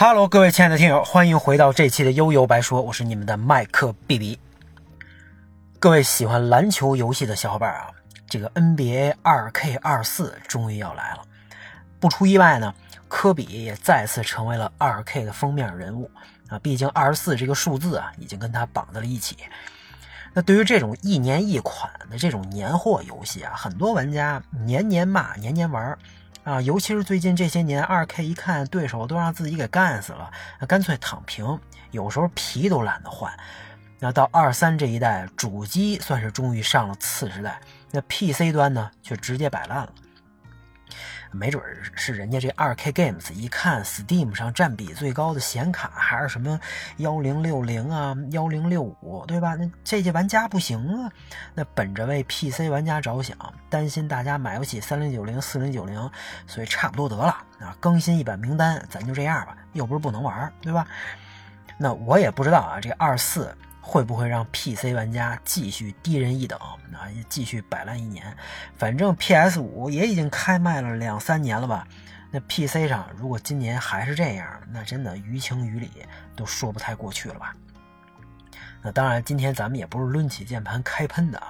[0.00, 4.38] Hello，各位亲爱的听友，欢迎回到这期的悠悠白说，我是你们的麦克 B B。
[5.80, 7.90] 各位喜欢篮球游戏的小伙伴啊，
[8.28, 11.24] 这个 NBA 2K 二四终于要来了。
[11.98, 12.72] 不出意外呢，
[13.08, 16.08] 科比也再次成为了 2K 的封面人物
[16.46, 16.56] 啊。
[16.60, 19.36] 毕竟二十四这个数字啊，已经跟他绑在了一起。
[20.32, 25.98] 那对于这种一年一款的这种年货游戏啊，很多玩家年年骂，年年玩。
[26.48, 30.30] 啊，尤其是最近这些年，二 K 一看对手都让自己给干死了，
[30.66, 33.30] 干脆躺平，有时候皮都懒得换。
[33.98, 39.92] 那到二三这一代，主机算是终于上了次时代，那 PC 端呢，却直接摆烂了。
[41.30, 41.62] 没准
[41.94, 46.58] 是人家这二 K Games 一看 Steam 上占比最高的显卡还是什么
[46.96, 49.54] 幺零六零啊幺零六五，对吧？
[49.54, 51.12] 那这些玩家不行啊。
[51.54, 53.36] 那本着为 PC 玩家着想，
[53.68, 56.10] 担心大家买不起三零九零四零九零，
[56.46, 60.86] 所以差不多得了啊，更新一版名单，咱就这样吧，又不是不能玩，对吧？
[61.76, 63.54] 那我也不知道啊，这二四。
[63.88, 66.58] 会不会让 PC 玩家继续低人一等？
[66.58, 68.36] 啊，继续摆烂一年？
[68.76, 71.88] 反正 PS 五也已经开卖了两三年了吧？
[72.30, 75.90] 那 PC 上如果今年还是这样，那真的于情于理
[76.36, 77.56] 都说不太过去了吧？
[78.82, 81.42] 那当然，今天咱们也不是抡起键盘开喷的。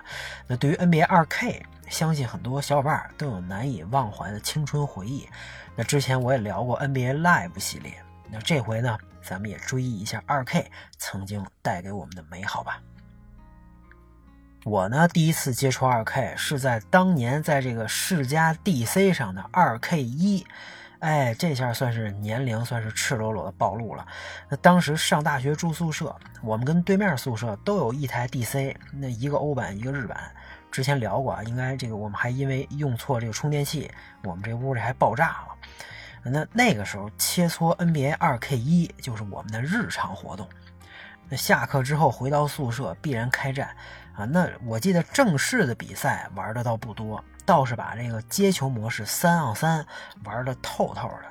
[0.47, 5.29] 那对于 NBA 2K，相信很多小伙伴都有难以忘怀的青春回忆。
[5.75, 8.01] 那之前我也聊过 NBA Live 系列，
[8.31, 8.99] 那这回呢？
[9.21, 12.81] 咱们也追忆一下二 K 曾经带给我们的美好吧。
[14.65, 20.47] 我呢，第一次接触二 K 是在当年在这个世嘉 DC 上的二 K 一，
[21.01, 24.07] 哎，这下算是年龄算是赤裸裸的暴露了。
[24.49, 30.19] 那当时上大学住宿舍，我们跟对面宿舍都有一台 DC，那一个欧版一个日版。
[30.71, 33.91] 之前聊过啊，应该这个我们还因为用错这个充电器，
[34.25, 35.58] 我们这屋里还爆炸了。
[36.29, 40.49] 那那个时候切磋 NBA 2K 一就是我们的日常活动。
[41.29, 43.69] 那下课之后回到宿舍必然开战
[44.15, 44.25] 啊。
[44.25, 49.85] 那我记得正式的比赛玩的倒不多，倒是把这个接球模式三 on 三
[50.25, 51.25] 玩的透透的。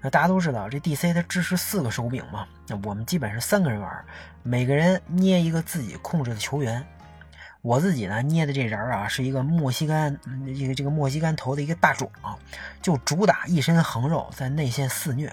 [0.00, 4.04] 那大家都知道这 DC 它支持四个手柄嘛，那我们基本是三个人玩，
[4.42, 6.86] 每个人捏一个自己控制的球员。
[7.68, 10.10] 我自己呢捏的这人儿啊，是一个墨西哥
[10.56, 12.10] 这个这个墨西哥头的一个大壮，
[12.80, 15.30] 就主打一身横肉，在内线肆虐，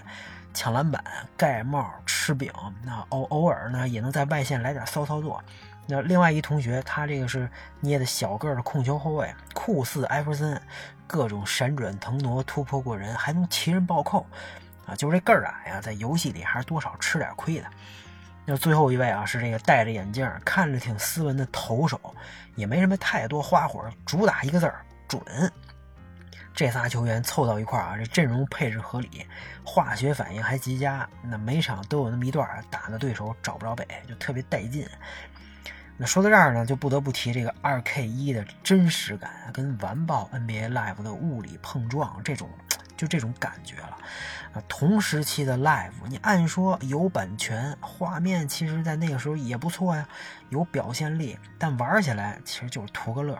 [0.53, 1.01] 抢篮板、
[1.37, 2.51] 盖帽、吃饼，
[2.83, 5.41] 那偶偶尔呢也能在外线来点骚操作。
[5.87, 10.61] 那另外一同学，他这个是捏的小个儿的控球后卫，酷似艾弗森，
[11.07, 14.25] 各种闪转腾挪、突破过人，还能齐人暴扣，
[14.85, 17.67] 啊，就是这个儿矮呀，在游戏里还是多少吃点亏的。
[18.45, 21.99] 那最后一位啊，是这个戴着眼镜、看着挺斯文的投手，
[22.55, 25.21] 也没什么太多花活，主打一个字儿准。
[26.53, 29.25] 这仨球员凑到一块儿啊，这阵容配置合理，
[29.63, 31.09] 化学反应还极佳。
[31.23, 34.87] 那每场都有那么一段打的对手找不着北，就特别带劲。
[35.97, 42.47] 那说到这儿呢，就不得不提这个二 K 一的真实感，跟完爆 NBA Live 的物理碰撞这种。
[42.95, 43.97] 就这种感觉了，
[44.53, 50.07] 啊，同时期的 Live，你按说有版权，画面其实在那个时候也不错呀，
[50.49, 53.35] 有表现力，但玩起来其实就是图个乐，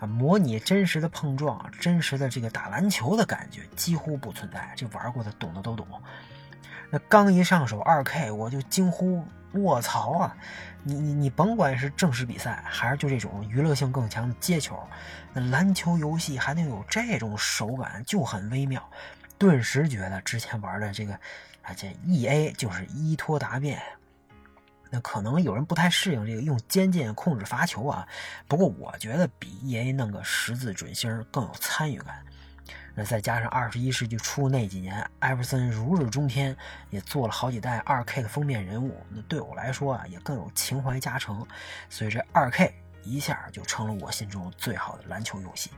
[0.00, 5.86] 啊，模拟真实的碰撞，真实的这个打篮球的感觉几乎不存在，这玩过的懂的都懂。
[6.90, 9.22] 那刚一上手 2K，我就惊呼：
[9.52, 10.36] 卧槽啊！
[10.82, 14.78] 你你你甭管是正式比赛，还是就这种娱乐性更强的接球，
[15.34, 18.82] 那篮球游戏还能有这种手感，就很微妙。
[19.36, 21.12] 顿时觉得之前玩的这个，
[21.62, 23.82] 啊这 EA 就是依托答辩。
[24.90, 28.08] 那可能有人不太适应这个用肩键控制罚球啊，
[28.46, 32.24] 不过我觉得比 EA 弄个十字准星更有参与感。
[32.94, 36.56] 那再加上二十一世纪初那几年，艾弗森如日中天，
[36.90, 41.46] 也做了好几代二 K 的封面人物，那对我来说啊，也更有情怀加成，
[41.88, 42.74] 所以这二 K
[43.04, 45.70] 一下就成了我心中最好的篮球游戏。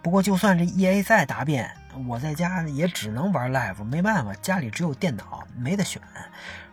[0.00, 1.70] 不过，就算这 EA 再答辩，
[2.06, 6.00] 我在家也只能玩 Live，没办法，家里只有电脑，没得选。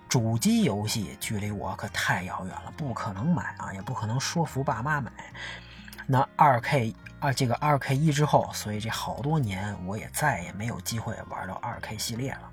[0.08, 5.12] 主机游戏距离我可太遥远了，不可能买啊，也不可能说服爸妈买。
[6.06, 12.52] 那二 K 啊，这个二 K 一之后，所以这好多年我也再也没有机会玩到二 K 系列了。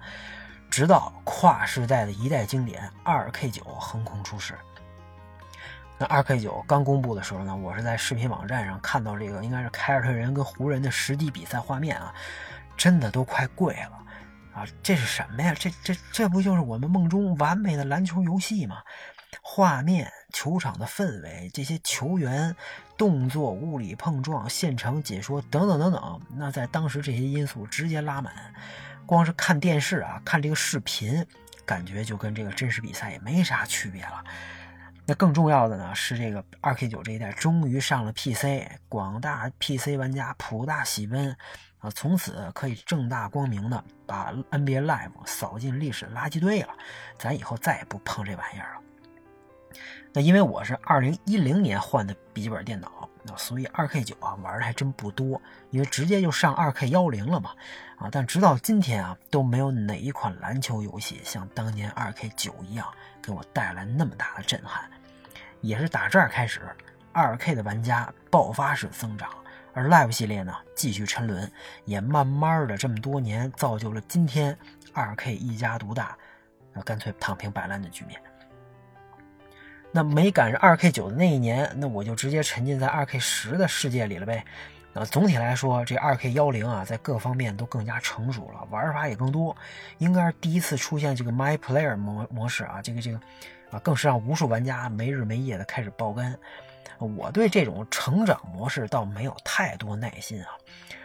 [0.70, 4.54] 直到跨世代的一代经典二 K 九横空出世。
[5.98, 12.14] 那二 K 九刚公布的时候呢，我是在视频网站上看到这个应该是凯尔特人跟湖人的实际比赛画面啊，
[12.75, 13.98] 真的都快跪了
[14.54, 14.66] 啊！
[14.82, 15.54] 这是什么呀？
[15.54, 18.78] 这这这不就是我们梦中完美的篮球游戏吗？
[19.42, 22.55] 画面、球场的氛围、这些球员
[22.96, 28.32] 动作、物理碰撞、现场解说等等等等，那在当时这些因素直接拉满。
[29.05, 31.26] 光是看电视啊，看这个视频，
[31.67, 34.25] 感觉就跟这个真实比赛也没啥区别了。
[35.05, 41.37] 那更重要的呢，是这个二 K 九这一代终于上了 PC，广大 PC 玩家普大喜奔
[41.81, 41.90] 啊！
[41.90, 46.69] 从此可以正大光明的把 NBA Live 扫进历史垃圾堆了，
[47.19, 48.81] 咱以后再也不碰这玩意儿了。
[50.14, 57.53] 那因为我是二零一零年换的笔记本电脑，那所以二 K 九啊玩的还真不多，因为直接就上二 K 幺零了嘛
[57.97, 58.11] 啊！
[58.12, 62.87] 但直到今天啊，都没有哪一款篮球游戏像当年二 K 九一样
[63.23, 64.91] 给我带来那么大的震撼。
[65.62, 66.61] 也是打这儿开始，
[67.12, 69.31] 二 K 的玩家爆发式增长，
[69.73, 71.50] 而 Live 系列呢继续沉沦，
[71.87, 74.55] 也慢慢的这么多年造就了今天
[74.93, 76.19] 二 K 一家独大，
[76.75, 78.20] 那干脆躺平摆烂的局面。
[79.92, 84.42] 那没赶上二 K 九的那一年，那我就直接沉浸在二 K 十的世界里了呗。
[84.94, 89.56] 那总体来说，这二 K 幺零啊，在各方面都更加成熟了，玩法也更多，
[89.98, 93.20] 应该是第一次出现这个 My Player 模模式啊，这个这个
[93.70, 96.38] 啊，更是让无数玩家没日没夜的开始爆肝。
[96.98, 100.48] 我对这种成长模式倒没有太多耐心啊。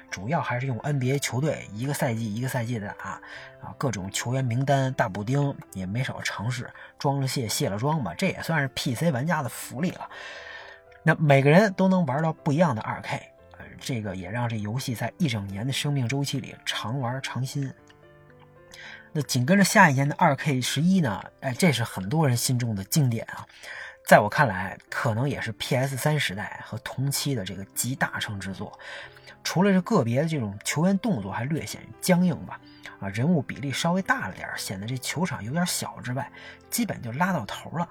[0.10, 3.22] 主要还是用 NBA 球队一个赛季一个赛季的打
[3.62, 10.10] 啊，各种球员名单大补丁也没少尝试，装了卸卸了装吧，这也算是 PC 玩家的福利了。
[11.04, 13.20] 那每个人都能玩到不一样的 2K，
[13.58, 17.72] 呃，这个也让这游戏在一整年的生命周期里常玩常新。
[19.14, 21.24] 那紧跟着下一年的 2K 十一呢？
[21.42, 23.46] 哎，这是很多人心中的经典啊，
[24.06, 28.78] 在我看来，可能也是 PS 三时代和同期的这个集大成之作。
[29.50, 32.60] 除了这个别的这种球员动作还略显僵硬吧，
[33.00, 36.30] 啊，人物比例稍微大了点显得这球场有点小之外，
[36.70, 37.88] 基本就拉到头了。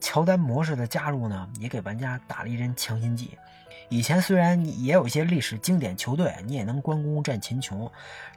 [0.00, 3.38] 乔丹模式的加入呢，也给玩家打了一针强心剂。
[3.92, 7.92] 以前虽然也有一些历史经典球队，你也能关公战秦琼，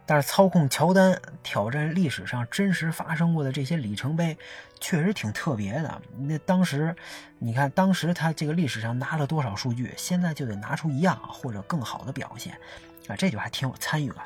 [0.05, 4.37] 但是操控乔丹挑战历史上真实发生过的这些里程碑，
[4.81, 6.01] 确实挺特别的。
[6.17, 6.93] 那当时，
[7.39, 12.59] 你看当时他这个历史上拿了多少数据，现在就得拿出一样或者更好的表现，
[13.07, 14.25] 啊，这就还挺有参与感。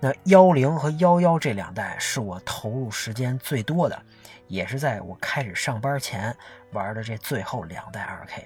[0.00, 3.96] 那幺零和幺幺这两代是我投入时间最多的，
[4.48, 6.36] 也是在我开始上班前
[6.72, 8.44] 玩的这最后两代二 K。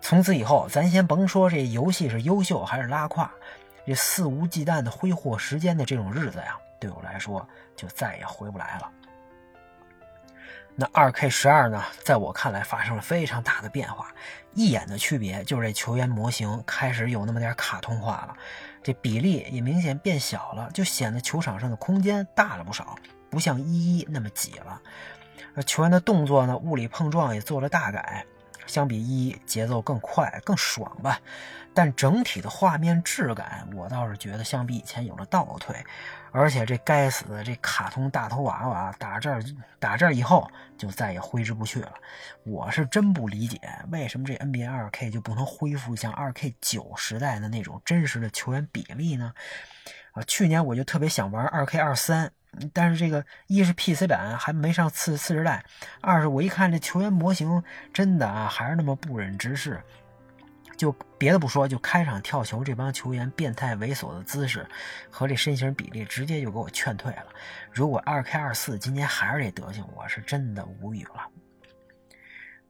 [0.00, 3.30] 从此以后，咱先甭说这游戏是优秀还是拉胯，
[3.86, 8.90] 这肆无忌惮的挥霍时间的这种日子呀，对我来说就再也回不来了。
[10.74, 14.08] 那二 K 十二呢，在我看来发生了非常大的变化，
[14.54, 18.34] 一眼的区别就是这球员模型开始有那么点卡通化了，
[18.82, 22.96] 这比例也明显变小了，就显得球场上的空间大了不少，
[23.28, 24.80] 不像一一那么挤了。
[25.66, 28.24] 球员的动作呢，物理碰撞也做了大改。
[28.70, 31.20] 相比一节奏更快更爽吧，
[31.74, 35.76] 但整体的画面质感，我倒是觉得相比以前有了倒退。
[36.32, 39.42] 而且这该死的这卡通大头娃娃打这儿
[39.80, 41.92] 打这儿以后就再也挥之不去了。
[42.44, 49.34] 我是真不理解为什么这 NBA 2K 就不能恢复像 2K 九时代的那种真实的球员比例呢？
[50.12, 52.32] 啊，去年我就特别想玩 2K 二三。
[52.72, 55.64] 但是这个一是 PC 版还没上次次世代，
[56.00, 59.80] 二是我一看这球员模型真的啊还是那么不忍直视，
[60.76, 64.66] 就别的不说，就开场跳球这帮球员变态猥琐的姿势
[65.10, 67.26] 和这身形比例，直接就给我劝退了。
[67.70, 71.26] 如果二 K 二四今年还是这德行，我是真的无语了。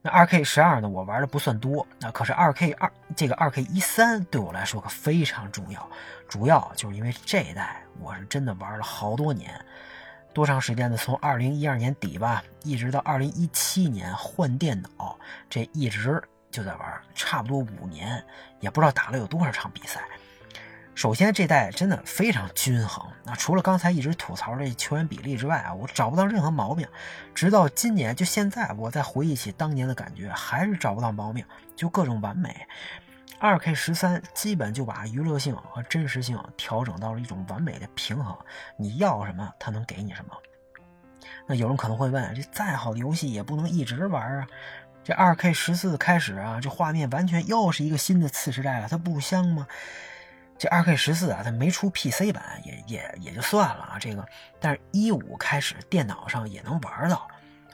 [0.03, 0.89] 那二 K 十二呢？
[0.89, 5.87] 我玩的不算多，那可是二 K 二这个二 K 一三对我来说可非常重要，
[6.27, 9.53] 主要就是因为这一代我是真的玩了好多年，
[10.33, 10.97] 多长时间呢？
[10.97, 15.19] 从二零一二年底吧，一直到二零一七年换电脑，
[15.51, 18.25] 这一直就在玩，差不多五年，
[18.61, 20.01] 也不知道打了有多少场比赛。
[21.01, 23.03] 首先，这代真的非常均衡。
[23.25, 26.87] 那除了刚才一直吐槽这球员比例之外啊，我找不到任何毛病。
[27.35, 31.43] 直到今年，就现在，我再回忆起当年的感觉，还是找不到毛病，
[31.75, 32.55] 就各种完美。
[33.39, 38.37] 二 K 十三基本就把娱乐性和真实性调整到了一种完美的平衡。
[38.77, 40.37] 你要什么，它能给你什么。
[41.47, 44.47] 那有人可能会问，这再好的游戏也不能一直玩啊。
[45.03, 49.67] 这二 K 十四开始啊，这画面完全又是一个新的次时代了，它不香吗？
[50.61, 53.99] 这二 K 十四啊，它没出 PC 版，也也也就算了啊。
[53.99, 54.29] 这个，
[54.61, 57.27] 但是一五开始电脑上也能玩到，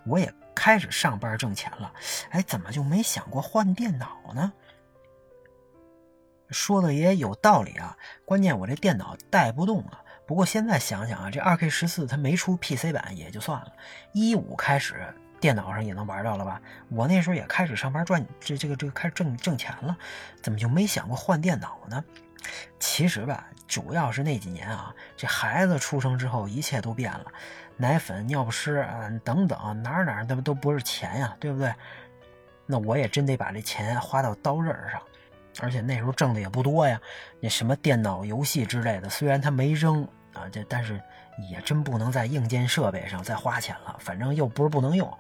[0.05, 1.93] 我也开始上班挣钱了，
[2.31, 4.53] 哎，怎么就没想过换电脑呢？
[6.51, 10.01] 说的也有道理啊，关键我这电脑带不动了。
[10.25, 13.73] 不过现在想想啊，这二 K 十四它没出 PC 版也就算了，
[14.13, 16.63] 一五开始电脑上也能玩到了吧？
[16.89, 19.97] 我那时候也开始上班赚这这个这个开始挣挣钱了，
[20.41, 22.05] 怎么就没想过换电脑呢？
[22.79, 27.27] 其实吧，主要是那几年啊，这孩子出生之后，一切都变了，
[27.77, 31.75] 奶粉、尿不湿啊等等，哪哪那不都不是钱呀，对不对？
[32.67, 35.01] 那我也真得把这钱花到刀刃上，
[35.61, 37.01] 而且那时候挣的也不多呀。
[37.41, 41.01] 那什么电脑游戏之类的，虽然他没扔啊，这但是
[41.51, 45.13] 也真不能在硬件设备上再花钱了，反正又不是不能用，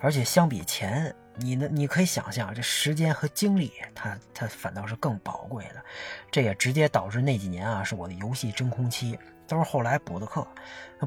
[0.00, 1.14] 而且相比钱。
[1.36, 1.66] 你呢？
[1.68, 5.84] 你可以想象，这时间和精力，它它反倒是更宝贵的。
[6.30, 10.46] 这也直接导致那几年啊，是我的游戏真空期，都是后来补的课。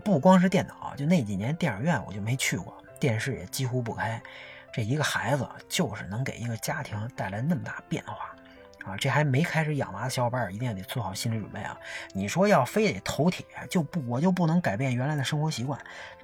[0.04, 4.22] 不光是电脑，就那几年电影院我就没去过，电视也几乎不开。
[4.74, 8.36] 这一个孩子就是能给一个家庭带来那么大变化
[8.88, 8.98] 啊！
[8.98, 11.78] 这还没开始养娃的小伙伴，一定得做好心理准备啊！
[12.14, 15.80] 你说要非得头铁，就不我就不能改变原来的生活习惯。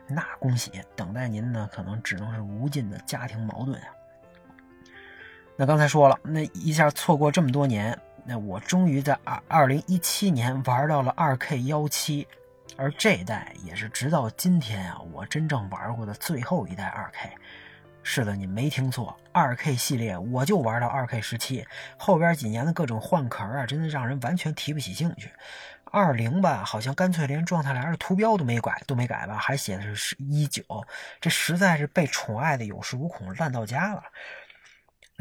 [0.07, 3.87] 那恭喜，等待您呢，可能只能是无尽的家庭矛盾啊。
[5.55, 12.27] 那刚才说了，那一下错过这么多年，那我终于在二二零一七年玩到了二 K 幺七，
[12.75, 17.29] 而这一代也是直到今天啊，我真正玩过的最后一代二 K。
[18.05, 21.65] 是的，你没听错，二 K 系列我就玩到二 K 十七，
[21.97, 25.31] 后边几年的各种换壳啊，真的让人完全提不起兴趣。
[25.85, 30.63] 二零吧，好像干脆连状态栏的图标都没改，都没改吧，还写的是十一九，
[31.21, 34.03] 这实在是被宠爱的有恃无恐，烂到家了。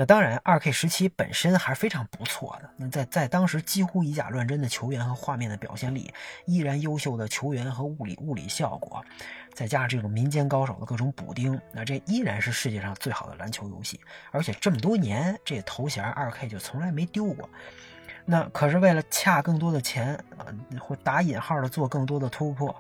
[0.03, 2.69] 那当然，二 K 十七本身还是非常不错的。
[2.77, 6.13] 那在在当时几乎以假乱真的球员和画面的表现力，
[6.45, 9.01] 依然优秀的球员和物理物理效果，
[9.55, 14.01] 再加上这种民间高手的各种补丁，那这依然是世界上最好的篮球游戏。
[14.33, 17.49] 而且这么多年，这头衔二 K 就从来没丢过。
[18.25, 22.75] 那可是为了恰更多的钱啊，或打引号的做更多的突破，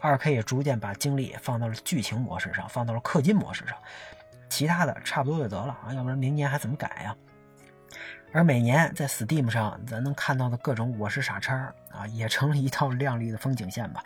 [0.00, 3.76] 二 K 也逐渐把精力放到了剧情模式上，放到了氪金模式上，
[4.50, 7.16] 其他的差不多就得了啊，要不然明年还怎么改呀？
[8.32, 14.04] 而每年在 Steam 上咱能看到的各种我是傻叉啊，也成了一套亮丽的风景线吧。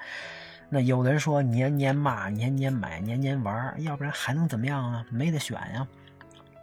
[0.68, 5.04] 那有的人说年年骂，年年买，年年玩，要不然还能怎么样啊？
[5.10, 5.88] 没得选呀。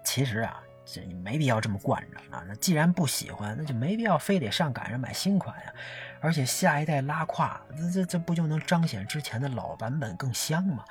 [0.06, 0.62] 其实啊。
[0.84, 2.44] 这没必要这么惯着啊！
[2.46, 5.72] 那既然不喜欢，那就没必要非得上赶着买新款呀。
[6.20, 10.84] 而且下一代拉胯，这这这不就能彰显之前的老版本更香吗？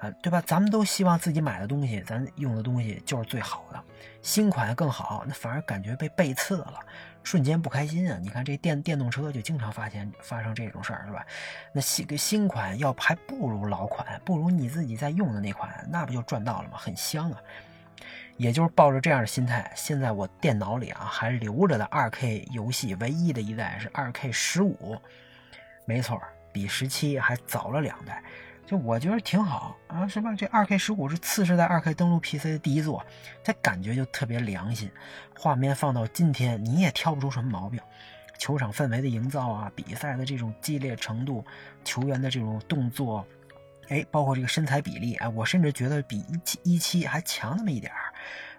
[0.00, 0.42] 啊，对吧？
[0.46, 3.82] 咱们都希望自己买的东西，咱用的东西就是最好的。
[4.22, 6.80] 新款更好，那反而感觉被背刺了，
[7.22, 8.18] 瞬间不开心啊！
[8.20, 11.24] 你看这电电动车就经常发现发生这种事儿，是吧？
[11.72, 16.76] 那新新款要还不如老款，不如你自己在用的那款，那不就赚到了吗？
[16.76, 17.40] 很香啊！
[18.36, 24.96] 也就是抱着这样的心态，现在我电脑里啊还留着的 2K 游戏，唯一的一代是 2K 十五，
[25.84, 26.20] 没错，
[26.52, 28.22] 比十七还早了两代，
[28.68, 30.34] 就我觉得挺好啊，是吧？
[30.34, 33.02] 这 2K 十五是次世代 2K 登陆 PC 的第一作，
[33.42, 34.90] 这感觉就特别良心，
[35.38, 37.80] 画面放到今天你也挑不出什么毛病，
[38.38, 41.42] 球场氛围的营造啊，比赛的这种激烈程度，
[41.82, 43.26] 球员的这种动作。
[43.88, 48.12] 哎，包括这个身材比例，哎，我甚至觉得比一七一七还强那么一点儿，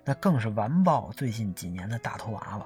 [0.03, 2.65] 那更是完爆最近几年的大头娃娃。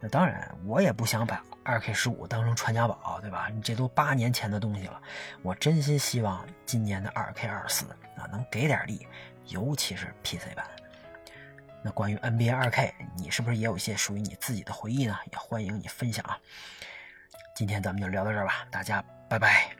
[0.00, 3.48] 那当然，我也不想把二 K 十五当成传家宝，对吧？
[3.52, 5.00] 你这都八年前的东西了，
[5.42, 7.86] 我真心希望今年的二 K 二四
[8.16, 9.06] 啊能给点力，
[9.46, 10.64] 尤其是 PC 版。
[11.82, 15.16] 那关于 NBA 二 K，你是不是也有一些属于你自己的回忆呢？
[15.32, 16.38] 也欢迎你分享啊。
[17.54, 19.79] 今天咱们就聊到这儿吧，大家拜拜。